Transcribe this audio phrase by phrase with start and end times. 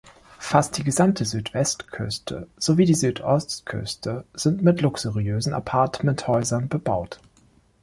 [0.39, 7.19] Fast die gesamte Südwestküste sowie die Südostküste sind mit luxuriösen Appartement-Häusern bebaut.